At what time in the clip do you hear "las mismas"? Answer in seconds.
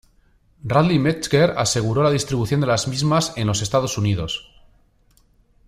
2.65-3.33